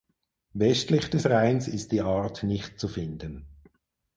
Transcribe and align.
Westlich 0.55 1.11
des 1.11 1.27
Rheins 1.27 1.67
ist 1.67 1.91
die 1.91 2.01
Art 2.01 2.41
nicht 2.41 2.79
zu 2.79 2.87
finden. 2.87 3.45